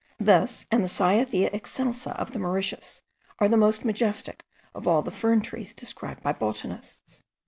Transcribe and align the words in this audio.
This 0.17 0.65
and 0.71 0.83
the 0.83 0.87
Cyathea 0.89 1.51
excelsa 1.53 2.15
of 2.19 2.31
the 2.31 2.39
Mauritius, 2.39 3.03
are 3.37 3.47
the 3.47 3.55
most 3.55 3.85
majestic 3.85 4.43
of 4.73 4.87
all 4.87 5.03
the 5.03 5.11
fern 5.11 5.41
trees 5.41 5.75
described 5.75 6.23
by 6.23 6.33
botanists. 6.33 7.21